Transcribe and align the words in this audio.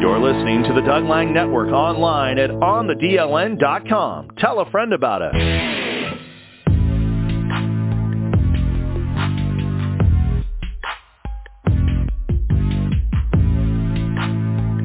You're 0.00 0.18
listening 0.18 0.62
to 0.64 0.74
the 0.74 0.82
Doug 0.82 1.04
Lang 1.04 1.32
Network 1.32 1.72
online 1.72 2.38
at 2.38 2.50
onthedln.com. 2.50 4.28
Tell 4.38 4.60
a 4.60 4.70
friend 4.70 4.92
about 4.92 5.22
us. 5.22 5.34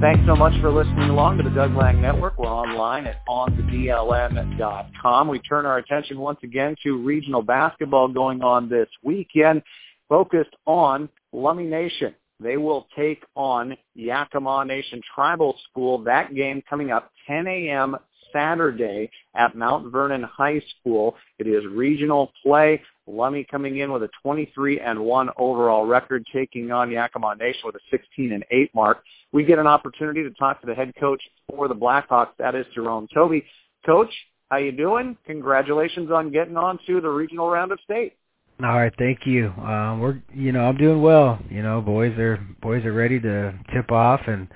Thanks 0.00 0.22
so 0.26 0.34
much 0.34 0.58
for 0.62 0.72
listening 0.72 1.10
along 1.10 1.36
to 1.38 1.42
the 1.42 1.50
Doug 1.50 1.76
Lang 1.76 2.00
Network. 2.00 2.38
We're 2.38 2.46
online 2.46 3.06
at 3.06 3.16
onthedln.com. 3.28 5.28
We 5.28 5.38
turn 5.40 5.66
our 5.66 5.76
attention 5.76 6.18
once 6.18 6.38
again 6.42 6.74
to 6.84 6.96
regional 6.96 7.42
basketball 7.42 8.08
going 8.08 8.42
on 8.42 8.70
this 8.70 8.88
weekend, 9.02 9.62
focused 10.08 10.56
on 10.66 11.10
Lummi 11.34 11.68
Nation. 11.68 12.14
They 12.40 12.56
will 12.56 12.86
take 12.96 13.22
on 13.36 13.76
Yakima 13.94 14.64
Nation 14.64 15.00
Tribal 15.14 15.56
School. 15.70 15.98
That 15.98 16.34
game 16.34 16.62
coming 16.68 16.90
up 16.90 17.10
10 17.26 17.46
a.m. 17.46 17.96
Saturday 18.32 19.10
at 19.34 19.54
Mount 19.54 19.92
Vernon 19.92 20.22
High 20.22 20.62
School. 20.78 21.16
It 21.38 21.46
is 21.46 21.64
regional 21.66 22.32
play. 22.42 22.82
Lummi 23.08 23.46
coming 23.48 23.78
in 23.78 23.92
with 23.92 24.04
a 24.04 24.08
23 24.22 24.80
and 24.80 24.98
1 24.98 25.30
overall 25.36 25.84
record, 25.84 26.24
taking 26.32 26.70
on 26.70 26.90
Yakima 26.90 27.34
Nation 27.36 27.62
with 27.64 27.74
a 27.74 27.80
16 27.90 28.32
and 28.32 28.44
8 28.50 28.74
mark. 28.74 29.02
We 29.32 29.44
get 29.44 29.58
an 29.58 29.66
opportunity 29.66 30.22
to 30.22 30.30
talk 30.30 30.60
to 30.60 30.66
the 30.66 30.74
head 30.74 30.92
coach 30.98 31.22
for 31.48 31.68
the 31.68 31.74
Blackhawks. 31.74 32.36
That 32.38 32.54
is 32.54 32.66
Jerome 32.74 33.08
Toby. 33.12 33.44
Coach, 33.84 34.12
how 34.48 34.58
you 34.58 34.72
doing? 34.72 35.16
Congratulations 35.26 36.10
on 36.10 36.30
getting 36.30 36.56
on 36.56 36.78
to 36.86 37.00
the 37.00 37.08
regional 37.08 37.48
round 37.48 37.72
of 37.72 37.80
state. 37.84 38.14
All 38.62 38.78
right, 38.78 38.92
thank 38.98 39.26
you. 39.26 39.48
Um, 39.58 40.00
we're, 40.00 40.20
you 40.34 40.52
know, 40.52 40.60
I'm 40.60 40.76
doing 40.76 41.00
well. 41.00 41.38
You 41.48 41.62
know, 41.62 41.80
boys 41.80 42.16
are 42.18 42.38
boys 42.60 42.84
are 42.84 42.92
ready 42.92 43.18
to 43.20 43.54
tip 43.72 43.90
off, 43.90 44.20
and 44.26 44.48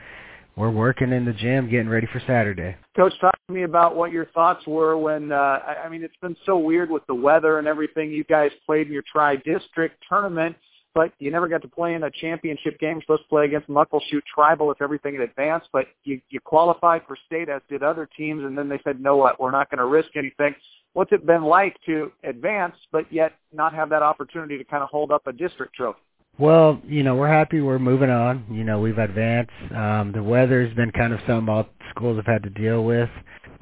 we're 0.57 0.71
working 0.71 1.13
in 1.13 1.25
the 1.25 1.33
gym, 1.33 1.71
getting 1.71 1.89
ready 1.89 2.07
for 2.13 2.21
Saturday. 2.27 2.77
Coach, 2.97 3.15
talk 3.21 3.35
to 3.47 3.53
me 3.53 3.63
about 3.63 3.97
what 3.97 4.13
your 4.13 4.27
thoughts 4.27 4.67
were 4.67 4.99
when. 4.99 5.33
Uh, 5.33 5.59
I 5.85 5.89
mean, 5.89 6.05
it's 6.05 6.17
been 6.21 6.37
so 6.45 6.59
weird 6.59 6.91
with 6.91 7.07
the 7.07 7.15
weather 7.15 7.59
and 7.59 7.67
everything. 7.67 8.11
You 8.11 8.25
guys 8.25 8.51
played 8.67 8.89
in 8.89 8.93
your 8.93 9.05
tri-district 9.11 9.97
tournament, 10.07 10.55
but 10.95 11.13
you 11.19 11.31
never 11.31 11.49
got 11.49 11.63
to 11.63 11.69
play 11.69 11.95
in 11.95 12.05
a 12.05 12.11
championship 12.11 12.79
game. 12.79 12.93
You're 12.93 13.03
supposed 13.03 13.23
to 13.23 13.29
play 13.29 13.45
against 13.45 13.69
Muckleshoot 13.69 14.23
Tribal 14.33 14.71
if 14.71 14.81
everything 14.81 15.15
had 15.15 15.23
advanced, 15.23 15.69
but 15.73 15.87
you, 16.05 16.21
you 16.31 16.41
qualified 16.41 17.03
for 17.07 17.17
state 17.27 17.49
as 17.49 17.61
did 17.69 17.83
other 17.83 18.09
teams, 18.17 18.45
and 18.45 18.57
then 18.57 18.69
they 18.69 18.81
said, 18.85 19.01
no, 19.01 19.17
what, 19.17 19.41
we're 19.41 19.51
not 19.51 19.71
going 19.71 19.79
to 19.79 19.87
risk 19.87 20.11
anything 20.17 20.55
what's 20.95 21.13
it 21.13 21.27
been 21.27 21.43
like 21.43 21.77
to 21.85 22.11
advance 22.23 22.75
but 22.91 23.13
yet 23.13 23.33
not 23.53 23.75
have 23.75 23.91
that 23.91 24.03
opportunity 24.03 24.57
to 24.57 24.65
kind 24.65 24.83
of 24.83 24.89
hold 24.89 25.13
up 25.13 25.27
a 25.27 25.33
district 25.33 25.75
trophy? 25.75 25.99
Well, 26.37 26.81
you 26.85 27.05
know, 27.05 27.15
we're 27.15 27.29
happy 27.29 27.61
we're 27.61 27.79
moving 27.79 28.11
on. 28.11 28.45
You 28.51 28.65
know, 28.65 28.81
we've 28.81 28.99
advanced. 28.99 29.53
Um, 29.73 30.11
the 30.13 30.23
weather's 30.23 30.75
been 30.75 30.91
kind 30.91 31.13
of 31.13 31.21
something 31.29 31.49
all 31.49 31.69
schools 31.91 32.17
have 32.17 32.27
had 32.27 32.43
to 32.43 32.51
deal 32.51 32.85
with. 32.85 33.11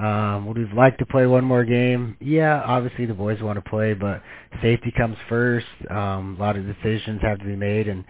Um, 0.03 0.47
would 0.47 0.59
we 0.59 0.67
like 0.75 0.99
to 0.99 1.07
play 1.07 1.27
one 1.27 1.45
more 1.45 1.65
game? 1.65 2.17
Yeah, 2.21 2.61
obviously 2.67 3.07
the 3.07 3.15
boys 3.15 3.41
want 3.41 3.63
to 3.63 3.71
play, 3.71 3.95
but 3.95 4.21
safety 4.61 4.93
comes 4.97 5.17
first. 5.29 5.67
Um, 5.91 6.37
a 6.39 6.43
lot 6.43 6.57
of 6.57 6.67
decisions 6.67 7.21
have 7.23 7.39
to 7.39 7.45
be 7.45 7.55
made, 7.55 7.87
and 7.87 8.05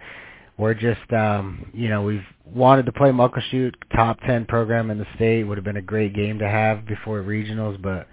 we're 0.57 0.73
just, 0.73 1.11
um, 1.13 1.69
you 1.71 1.89
know, 1.89 2.01
we've 2.01 2.25
wanted 2.45 2.87
to 2.87 2.91
play 2.91 3.09
Muckleshoot, 3.09 3.73
top 3.95 4.19
10 4.25 4.45
program 4.45 4.89
in 4.89 4.97
the 4.97 5.05
state. 5.15 5.43
Would 5.43 5.57
have 5.57 5.65
been 5.65 5.77
a 5.77 5.83
great 5.83 6.15
game 6.15 6.39
to 6.39 6.49
have 6.49 6.87
before 6.87 7.21
regionals, 7.21 7.79
but 7.79 8.07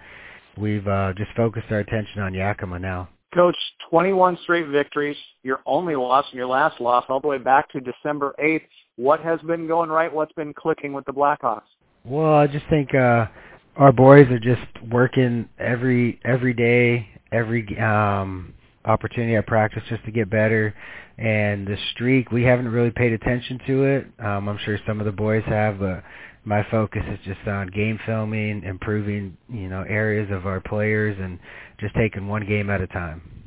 we've 0.57 0.87
uh, 0.87 1.13
just 1.17 1.31
focused 1.35 1.67
our 1.71 1.79
attention 1.79 2.21
on 2.21 2.35
Yakima 2.35 2.77
now. 2.77 3.09
Coach, 3.33 3.55
21 3.89 4.37
straight 4.43 4.67
victories. 4.67 5.17
Your 5.41 5.61
only 5.65 5.95
loss 5.95 6.25
and 6.29 6.37
your 6.37 6.47
last 6.47 6.79
loss 6.79 7.05
all 7.09 7.19
the 7.19 7.27
way 7.27 7.39
back 7.39 7.71
to 7.71 7.79
December 7.79 8.35
8th. 8.43 8.61
What 8.97 9.21
has 9.21 9.39
been 9.41 9.67
going 9.67 9.89
right? 9.89 10.13
What's 10.13 10.33
been 10.33 10.53
clicking 10.53 10.93
with 10.93 11.05
the 11.05 11.13
Blackhawks? 11.13 11.61
Well, 12.03 12.33
I 12.33 12.47
just 12.47 12.65
think 12.69 12.93
uh, 12.93 13.27
our 13.77 13.91
boys 13.91 14.27
are 14.29 14.39
just 14.39 14.61
working 14.91 15.47
every 15.59 16.19
every 16.25 16.53
day, 16.53 17.07
every 17.31 17.77
um, 17.79 18.53
opportunity 18.85 19.35
at 19.35 19.47
practice 19.47 19.83
just 19.89 20.03
to 20.05 20.11
get 20.11 20.29
better. 20.29 20.73
And 21.17 21.67
the 21.67 21.77
streak, 21.91 22.31
we 22.31 22.43
haven't 22.43 22.67
really 22.69 22.91
paid 22.91 23.13
attention 23.13 23.59
to 23.67 23.83
it. 23.83 24.07
Um, 24.19 24.49
I'm 24.49 24.57
sure 24.65 24.79
some 24.87 24.99
of 24.99 25.05
the 25.05 25.11
boys 25.11 25.43
have, 25.45 25.79
but 25.79 26.03
my 26.45 26.65
focus 26.71 27.03
is 27.11 27.19
just 27.23 27.47
on 27.47 27.67
game 27.67 27.99
filming, 28.05 28.63
improving, 28.63 29.37
you 29.47 29.69
know, 29.69 29.83
areas 29.87 30.31
of 30.31 30.47
our 30.47 30.59
players 30.59 31.15
and 31.19 31.37
just 31.79 31.93
taking 31.95 32.27
one 32.27 32.47
game 32.47 32.69
at 32.69 32.81
a 32.81 32.87
time. 32.87 33.40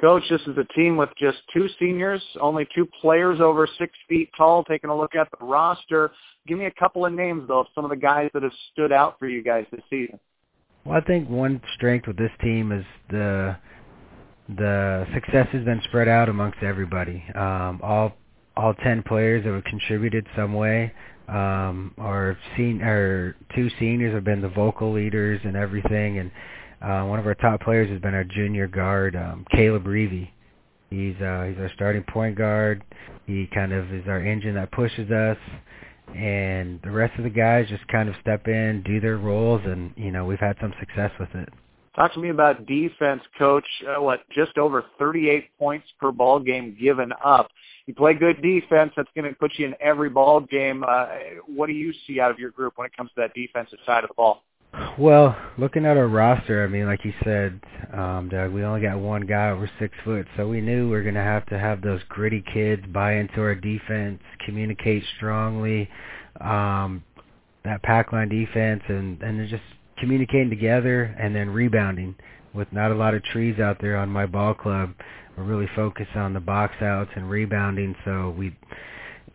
Coach, 0.00 0.22
this 0.28 0.42
is 0.42 0.56
a 0.58 0.64
team 0.74 0.96
with 0.96 1.08
just 1.18 1.38
two 1.54 1.68
seniors, 1.78 2.22
only 2.40 2.66
two 2.74 2.86
players 3.00 3.40
over 3.40 3.66
six 3.78 3.92
feet 4.08 4.30
tall. 4.36 4.62
Taking 4.64 4.90
a 4.90 4.96
look 4.96 5.14
at 5.14 5.28
the 5.38 5.44
roster, 5.44 6.12
give 6.46 6.58
me 6.58 6.66
a 6.66 6.70
couple 6.70 7.06
of 7.06 7.12
names 7.12 7.48
though 7.48 7.60
of 7.60 7.66
some 7.74 7.84
of 7.84 7.90
the 7.90 7.96
guys 7.96 8.30
that 8.34 8.42
have 8.42 8.52
stood 8.72 8.92
out 8.92 9.18
for 9.18 9.28
you 9.28 9.42
guys 9.42 9.64
this 9.70 9.80
season. 9.88 10.18
Well, 10.84 10.96
I 10.96 11.00
think 11.00 11.28
one 11.28 11.60
strength 11.74 12.06
with 12.06 12.18
this 12.18 12.30
team 12.42 12.72
is 12.72 12.84
the 13.10 13.56
the 14.48 15.06
success 15.14 15.48
has 15.52 15.64
been 15.64 15.80
spread 15.84 16.08
out 16.08 16.28
amongst 16.28 16.62
everybody. 16.62 17.24
Um, 17.34 17.80
all 17.82 18.12
all 18.56 18.74
ten 18.74 19.02
players 19.02 19.44
have 19.44 19.64
contributed 19.64 20.26
some 20.36 20.52
way 20.52 20.92
um, 21.28 21.92
our 21.98 22.38
sen- 22.56 22.82
our 22.82 23.34
two 23.54 23.68
seniors 23.80 24.14
have 24.14 24.24
been 24.24 24.40
the 24.40 24.48
vocal 24.48 24.92
leaders 24.92 25.40
and 25.44 25.56
everything, 25.56 26.18
and 26.18 26.30
uh, 26.86 27.04
one 27.04 27.18
of 27.18 27.26
our 27.26 27.34
top 27.34 27.60
players 27.62 27.90
has 27.90 28.00
been 28.00 28.14
our 28.14 28.24
junior 28.24 28.66
guard, 28.66 29.16
um, 29.16 29.44
Caleb 29.50 29.84
Reevy. 29.84 30.30
He's 30.90 31.16
uh, 31.16 31.46
he's 31.48 31.58
our 31.58 31.70
starting 31.74 32.04
point 32.04 32.36
guard. 32.36 32.84
He 33.26 33.48
kind 33.52 33.72
of 33.72 33.92
is 33.92 34.04
our 34.06 34.20
engine 34.20 34.54
that 34.54 34.70
pushes 34.70 35.10
us, 35.10 35.38
and 36.14 36.80
the 36.84 36.90
rest 36.90 37.18
of 37.18 37.24
the 37.24 37.30
guys 37.30 37.66
just 37.68 37.86
kind 37.88 38.08
of 38.08 38.14
step 38.20 38.46
in, 38.46 38.82
do 38.86 39.00
their 39.00 39.16
roles, 39.18 39.62
and 39.64 39.92
you 39.96 40.12
know 40.12 40.24
we've 40.24 40.38
had 40.38 40.56
some 40.60 40.72
success 40.78 41.10
with 41.18 41.34
it. 41.34 41.48
Talk 41.96 42.12
to 42.14 42.20
me 42.20 42.28
about 42.28 42.66
defense, 42.66 43.22
Coach. 43.38 43.66
Uh, 43.88 44.00
what 44.02 44.20
just 44.30 44.56
over 44.58 44.84
38 44.98 45.48
points 45.58 45.86
per 45.98 46.12
ball 46.12 46.38
game 46.38 46.76
given 46.78 47.10
up 47.24 47.48
you 47.86 47.94
play 47.94 48.14
good 48.14 48.42
defense, 48.42 48.92
that's 48.96 49.08
going 49.14 49.30
to 49.30 49.36
put 49.36 49.52
you 49.56 49.66
in 49.66 49.74
every 49.80 50.10
ball 50.10 50.40
game. 50.40 50.84
Uh, 50.86 51.06
what 51.46 51.68
do 51.68 51.72
you 51.72 51.92
see 52.06 52.20
out 52.20 52.32
of 52.32 52.38
your 52.38 52.50
group 52.50 52.74
when 52.76 52.86
it 52.86 52.96
comes 52.96 53.10
to 53.10 53.20
that 53.20 53.32
defensive 53.32 53.78
side 53.86 54.02
of 54.02 54.08
the 54.08 54.14
ball? 54.14 54.42
Well, 54.98 55.36
looking 55.56 55.86
at 55.86 55.96
our 55.96 56.08
roster, 56.08 56.62
I 56.62 56.66
mean, 56.66 56.86
like 56.86 57.04
you 57.04 57.14
said, 57.24 57.60
um, 57.94 58.28
Doug, 58.30 58.52
we 58.52 58.62
only 58.62 58.82
got 58.82 58.98
one 58.98 59.26
guy 59.26 59.50
over 59.50 59.70
six 59.78 59.94
foot, 60.04 60.26
so 60.36 60.48
we 60.48 60.60
knew 60.60 60.84
we 60.84 60.90
were 60.90 61.02
going 61.02 61.14
to 61.14 61.22
have 61.22 61.46
to 61.46 61.58
have 61.58 61.80
those 61.80 62.00
gritty 62.08 62.44
kids 62.52 62.82
buy 62.92 63.14
into 63.14 63.40
our 63.40 63.54
defense, 63.54 64.20
communicate 64.44 65.02
strongly, 65.16 65.88
um, 66.40 67.02
that 67.64 67.82
pack 67.82 68.12
line 68.12 68.28
defense, 68.28 68.82
and 68.88 69.22
and 69.22 69.48
just 69.48 69.62
communicating 69.98 70.50
together, 70.50 71.04
and 71.18 71.34
then 71.34 71.48
rebounding. 71.48 72.14
With 72.52 72.70
not 72.72 72.90
a 72.90 72.94
lot 72.94 73.14
of 73.14 73.22
trees 73.24 73.58
out 73.58 73.78
there 73.80 73.96
on 73.96 74.08
my 74.10 74.26
ball 74.26 74.54
club, 74.54 74.94
we're 75.36 75.44
really 75.44 75.68
focused 75.74 76.16
on 76.16 76.32
the 76.32 76.40
box 76.40 76.74
outs 76.82 77.10
and 77.16 77.30
rebounding. 77.30 77.94
So 78.04 78.34
we 78.36 78.56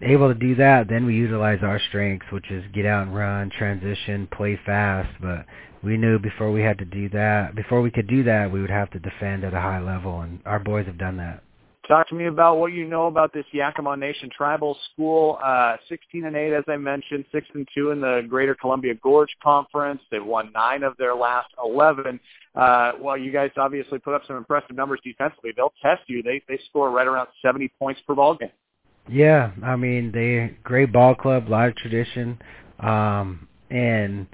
able 0.03 0.28
to 0.34 0.39
do 0.39 0.56
that. 0.56 0.88
Then 0.89 1.06
we 1.06 1.16
utilize 1.16 1.59
our 1.62 1.79
strengths, 1.89 2.25
which 2.31 2.50
is 2.51 2.63
get 2.73 2.85
out 2.85 3.07
and 3.07 3.16
run, 3.16 3.50
transition, 3.50 4.28
play 4.31 4.59
fast. 4.66 5.09
But 5.22 5.45
we 5.84 5.97
knew 5.97 6.19
before 6.19 6.51
we 6.51 6.62
had 6.62 6.78
to 6.79 6.85
do 6.85 7.09
that, 7.09 7.56
before 7.56 7.81
we 7.81 7.91
could 7.91 8.07
do 8.07 8.23
that, 8.23 8.51
we 8.51 8.62
would 8.62 8.69
have 8.69 8.89
to 8.91 9.00
defend 9.00 9.44
at 9.44 9.53
a 9.53 9.59
high 9.59 9.81
level, 9.81 10.22
and 10.22 10.39
our 10.45 10.59
boys 10.59 10.85
have 10.85 10.97
done 10.97 11.17
that. 11.17 11.44
Talk 11.88 12.07
to 12.09 12.16
me 12.16 12.28
about 12.28 12.57
what 12.57 12.72
you 12.72 12.88
know 12.88 13.07
about 13.07 13.34
this 13.34 13.44
Yakima 13.51 13.97
Nation 13.97 14.29
Tribal 14.35 14.78
School. 14.94 15.39
Uh, 15.44 15.75
16 15.89 16.25
and 16.25 16.35
8, 16.35 16.53
as 16.53 16.63
I 16.68 16.78
mentioned, 16.78 17.25
6 17.31 17.47
and 17.56 17.68
2 17.75 17.91
in 17.91 18.00
the 18.00 18.22
Greater 18.29 18.56
Columbia 18.56 18.94
Gorge 18.95 19.35
Conference. 19.44 20.00
They've 20.12 20.23
won 20.23 20.51
nine 20.53 20.83
of 20.83 20.95
their 20.97 21.16
last 21.16 21.50
11. 21.62 22.19
Uh, 22.56 22.91
well, 23.01 23.18
you 23.18 23.31
guys 23.31 23.50
obviously 23.57 23.97
put 24.00 24.13
up 24.13 24.22
some 24.28 24.38
impressive 24.38 24.75
numbers 24.75 25.00
defensively. 25.03 25.51
They'll 25.56 25.73
test 25.81 26.03
you. 26.07 26.22
They 26.22 26.41
they 26.47 26.59
score 26.69 26.91
right 26.91 27.07
around 27.07 27.28
70 27.41 27.69
points 27.79 28.00
per 28.06 28.13
ball 28.13 28.35
game. 28.35 28.51
Yeah, 29.09 29.51
I 29.63 29.75
mean 29.75 30.12
they 30.12 30.57
great 30.63 30.91
ball 30.94 31.16
club, 31.16 31.50
lot 31.50 31.69
of 31.69 31.75
tradition, 31.75 32.39
um, 32.80 33.48
and 33.69 34.27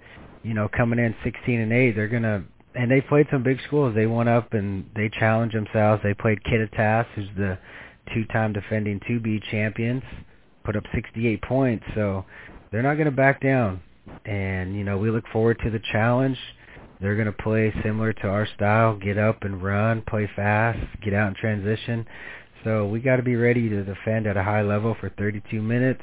you 0.43 0.53
know 0.53 0.69
coming 0.75 0.99
in 0.99 1.15
16 1.23 1.59
and 1.59 1.73
8, 1.73 1.91
they're 1.95 2.07
gonna 2.07 2.43
and 2.77 2.91
they 2.91 3.01
played 3.01 3.27
some 3.31 3.43
big 3.43 3.59
schools. 3.65 3.95
They 3.95 4.05
went 4.05 4.29
up 4.29 4.53
and 4.53 4.85
they 4.95 5.09
challenged 5.09 5.55
themselves. 5.55 6.01
They 6.03 6.13
played 6.13 6.39
Kittitas, 6.43 7.07
who's 7.15 7.27
the 7.35 7.57
two-time 8.13 8.53
defending 8.53 8.99
2B 9.01 9.41
champions, 9.49 10.03
put 10.63 10.75
up 10.75 10.83
68 10.93 11.41
points. 11.41 11.83
So 11.95 12.23
they're 12.71 12.83
not 12.83 12.93
going 12.95 13.05
to 13.05 13.11
back 13.11 13.41
down. 13.41 13.81
And 14.25 14.75
you 14.75 14.83
know, 14.83 14.97
we 14.97 15.09
look 15.09 15.25
forward 15.33 15.59
to 15.63 15.71
the 15.71 15.81
challenge. 15.91 16.37
They're 17.01 17.15
going 17.15 17.27
to 17.27 17.43
play 17.43 17.73
similar 17.83 18.13
to 18.13 18.27
our 18.27 18.47
style, 18.55 18.95
get 18.97 19.17
up 19.17 19.43
and 19.43 19.61
run, 19.61 20.03
play 20.07 20.29
fast, 20.35 20.79
get 21.03 21.13
out 21.13 21.29
in 21.29 21.35
transition. 21.35 22.05
So 22.67 22.85
we 22.85 22.99
got 22.99 23.15
to 23.15 23.23
be 23.23 23.37
ready 23.37 23.69
to 23.69 23.81
defend 23.85 24.27
at 24.27 24.35
a 24.35 24.43
high 24.43 24.61
level 24.61 24.93
for 24.99 25.09
32 25.17 25.61
minutes. 25.61 26.01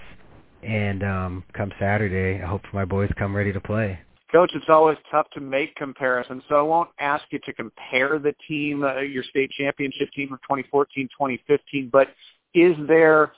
And 0.62 1.02
um, 1.02 1.44
come 1.52 1.70
Saturday, 1.78 2.42
I 2.42 2.46
hope 2.46 2.62
my 2.72 2.86
boys 2.86 3.10
come 3.18 3.36
ready 3.36 3.52
to 3.52 3.60
play. 3.60 3.98
Coach, 4.32 4.52
it's 4.54 4.70
always 4.70 4.96
tough 5.10 5.26
to 5.34 5.40
make 5.40 5.74
comparisons, 5.76 6.42
so 6.48 6.54
I 6.54 6.62
won't 6.62 6.88
ask 6.98 7.22
you 7.30 7.38
to 7.44 7.52
compare 7.52 8.18
the 8.18 8.34
team, 8.48 8.82
uh, 8.82 9.00
your 9.00 9.22
state 9.24 9.50
championship 9.50 10.08
team 10.16 10.32
of 10.32 10.40
2014, 10.40 11.06
2015, 11.08 11.90
but 11.92 12.08
is 12.54 12.74
there 12.88 13.32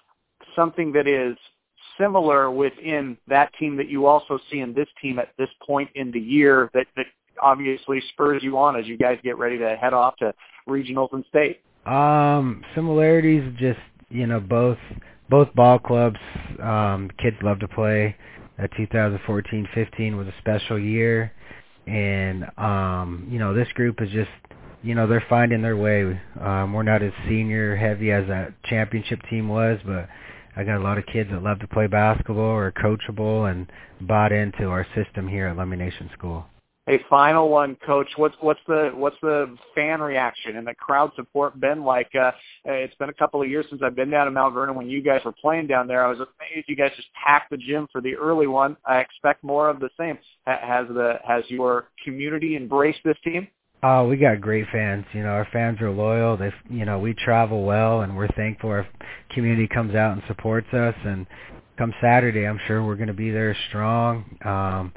something 0.54 0.92
that 0.92 1.08
is 1.08 1.36
similar 1.98 2.48
within 2.52 3.18
that 3.26 3.52
team 3.58 3.76
that 3.78 3.88
you 3.88 4.06
also 4.06 4.38
see 4.52 4.60
in 4.60 4.72
this 4.72 4.88
team 5.02 5.18
at 5.18 5.30
this 5.36 5.50
point 5.66 5.90
in 5.96 6.12
the 6.12 6.20
year 6.20 6.70
that, 6.74 6.86
that 6.96 7.06
obviously 7.42 8.00
spurs 8.12 8.44
you 8.44 8.56
on 8.56 8.76
as 8.76 8.86
you 8.86 8.96
guys 8.96 9.18
get 9.24 9.36
ready 9.36 9.58
to 9.58 9.76
head 9.76 9.92
off 9.92 10.16
to 10.18 10.32
regionals 10.68 11.12
and 11.12 11.24
state? 11.28 11.60
Um, 11.86 12.62
similarities 12.74 13.54
just 13.58 13.78
you 14.08 14.26
know 14.26 14.40
both 14.40 14.78
both 15.30 15.52
ball 15.54 15.78
clubs. 15.78 16.18
Um, 16.62 17.10
kids 17.18 17.36
love 17.42 17.60
to 17.60 17.68
play. 17.68 18.16
Uh, 18.58 18.66
2014-15 18.78 20.16
was 20.16 20.26
a 20.26 20.34
special 20.38 20.78
year, 20.78 21.30
and 21.86 22.44
um, 22.58 23.26
you 23.30 23.38
know 23.38 23.54
this 23.54 23.68
group 23.74 24.00
is 24.02 24.10
just 24.10 24.30
you 24.82 24.94
know 24.94 25.06
they're 25.06 25.24
finding 25.28 25.62
their 25.62 25.76
way. 25.76 26.20
Um, 26.40 26.72
we're 26.72 26.82
not 26.82 27.02
as 27.02 27.12
senior 27.28 27.76
heavy 27.76 28.10
as 28.10 28.26
that 28.28 28.52
championship 28.64 29.20
team 29.30 29.48
was, 29.48 29.78
but 29.86 30.08
I 30.56 30.64
got 30.64 30.78
a 30.78 30.82
lot 30.82 30.98
of 30.98 31.06
kids 31.06 31.30
that 31.30 31.42
love 31.42 31.60
to 31.60 31.68
play 31.68 31.86
basketball 31.86 32.38
or 32.38 32.72
coachable 32.72 33.50
and 33.50 33.70
bought 34.00 34.32
into 34.32 34.64
our 34.68 34.86
system 34.94 35.28
here 35.28 35.46
at 35.46 35.68
Nation 35.68 36.10
School. 36.14 36.46
A 36.88 37.00
final 37.10 37.48
one, 37.48 37.76
Coach. 37.84 38.06
What's 38.14 38.36
what's 38.40 38.60
the 38.68 38.92
what's 38.94 39.16
the 39.20 39.56
fan 39.74 40.00
reaction 40.00 40.56
and 40.56 40.64
the 40.64 40.74
crowd 40.74 41.10
support 41.16 41.58
been 41.58 41.82
like? 41.82 42.10
Uh, 42.14 42.30
it's 42.64 42.94
been 42.94 43.08
a 43.08 43.14
couple 43.14 43.42
of 43.42 43.48
years 43.48 43.66
since 43.68 43.82
I've 43.84 43.96
been 43.96 44.10
down 44.10 44.26
to 44.26 44.30
Mount 44.30 44.54
Vernon 44.54 44.76
when 44.76 44.88
you 44.88 45.02
guys 45.02 45.20
were 45.24 45.32
playing 45.32 45.66
down 45.66 45.88
there. 45.88 46.04
I 46.04 46.08
was 46.08 46.18
amazed 46.18 46.68
you 46.68 46.76
guys 46.76 46.92
just 46.94 47.08
packed 47.12 47.50
the 47.50 47.56
gym 47.56 47.88
for 47.90 48.00
the 48.00 48.14
early 48.14 48.46
one. 48.46 48.76
I 48.84 48.98
expect 49.00 49.42
more 49.42 49.68
of 49.68 49.80
the 49.80 49.90
same. 49.98 50.16
Has 50.46 50.86
the 50.86 51.14
has 51.26 51.42
your 51.48 51.88
community 52.04 52.54
embraced 52.54 53.00
this 53.04 53.18
team? 53.24 53.48
Oh, 53.82 54.06
we 54.08 54.16
got 54.16 54.40
great 54.40 54.66
fans. 54.70 55.04
You 55.12 55.22
know, 55.24 55.30
our 55.30 55.48
fans 55.52 55.80
are 55.80 55.90
loyal. 55.90 56.36
They, 56.36 56.52
you 56.70 56.84
know, 56.84 57.00
we 57.00 57.14
travel 57.14 57.64
well, 57.64 58.02
and 58.02 58.16
we're 58.16 58.28
thankful 58.28 58.70
our 58.70 58.86
community 59.30 59.68
comes 59.68 59.94
out 59.96 60.12
and 60.12 60.22
supports 60.28 60.72
us. 60.72 60.94
And 61.04 61.26
come 61.76 61.92
Saturday, 62.00 62.46
I'm 62.46 62.60
sure 62.66 62.84
we're 62.84 62.96
going 62.96 63.08
to 63.08 63.12
be 63.12 63.30
there 63.30 63.56
strong. 63.68 64.24
Um, 64.44 64.92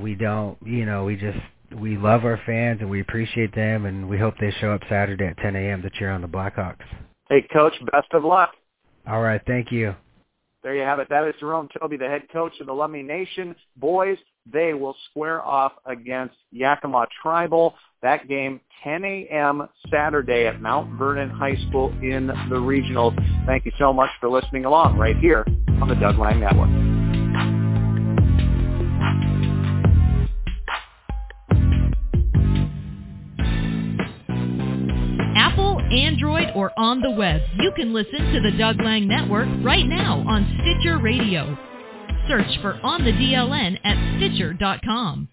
we 0.00 0.14
don't, 0.14 0.56
you 0.64 0.86
know, 0.86 1.04
we 1.04 1.16
just 1.16 1.38
we 1.80 1.96
love 1.96 2.24
our 2.24 2.40
fans 2.44 2.80
and 2.80 2.90
we 2.90 3.00
appreciate 3.00 3.54
them, 3.54 3.86
and 3.86 4.08
we 4.08 4.18
hope 4.18 4.34
they 4.40 4.52
show 4.60 4.72
up 4.72 4.82
Saturday 4.88 5.26
at 5.26 5.38
10 5.38 5.56
a.m. 5.56 5.82
to 5.82 5.90
cheer 5.90 6.10
on 6.10 6.20
the 6.20 6.28
Blackhawks. 6.28 6.84
Hey, 7.28 7.46
Coach, 7.52 7.72
best 7.92 8.08
of 8.12 8.24
luck. 8.24 8.52
All 9.06 9.22
right, 9.22 9.40
thank 9.46 9.72
you. 9.72 9.94
There 10.62 10.76
you 10.76 10.82
have 10.82 11.00
it. 11.00 11.08
That 11.08 11.26
is 11.26 11.34
Jerome 11.40 11.68
Toby, 11.80 11.96
the 11.96 12.06
head 12.06 12.22
coach 12.32 12.52
of 12.60 12.66
the 12.66 12.72
Lummi 12.72 13.04
Nation. 13.04 13.56
Boys, 13.76 14.16
they 14.50 14.74
will 14.74 14.94
square 15.10 15.42
off 15.42 15.72
against 15.86 16.36
Yakima 16.52 17.06
Tribal. 17.20 17.74
That 18.00 18.28
game, 18.28 18.60
10 18.84 19.04
a.m. 19.04 19.68
Saturday 19.90 20.46
at 20.46 20.60
Mount 20.60 20.96
Vernon 20.98 21.30
High 21.30 21.56
School 21.68 21.90
in 22.00 22.28
the 22.28 22.56
regionals. 22.56 23.16
Thank 23.44 23.64
you 23.64 23.72
so 23.78 23.92
much 23.92 24.10
for 24.20 24.28
listening 24.28 24.64
along 24.64 24.98
right 24.98 25.16
here 25.16 25.44
on 25.80 25.88
the 25.88 25.96
Doug 25.96 26.18
Lang 26.18 26.38
Network. 26.38 26.91
Apple, 35.52 35.80
Android, 35.92 36.48
or 36.54 36.72
on 36.78 37.00
the 37.00 37.10
web. 37.10 37.42
You 37.58 37.72
can 37.76 37.92
listen 37.92 38.32
to 38.32 38.40
the 38.40 38.56
Doug 38.56 38.80
Lang 38.80 39.06
Network 39.06 39.48
right 39.62 39.84
now 39.84 40.24
on 40.26 40.58
Stitcher 40.62 40.98
Radio. 40.98 41.58
Search 42.26 42.58
for 42.62 42.80
On 42.82 43.04
the 43.04 43.12
DLN 43.12 43.78
at 43.84 44.16
Stitcher.com. 44.16 45.28